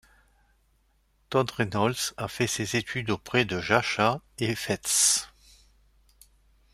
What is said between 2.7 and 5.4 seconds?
études auprès de Jascha Heifetz.